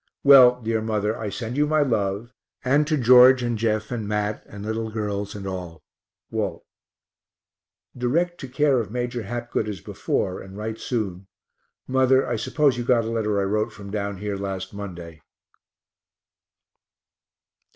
[0.23, 2.33] Well, dear mother, I send you my love,
[2.65, 5.83] and to George and Jeff and Mat and little girls and all.
[6.31, 6.63] WALT.
[7.95, 11.27] Direct to care of Major Hapgood as before, and write soon.
[11.85, 15.21] Mother, I suppose you got a letter I wrote from down here last Monday.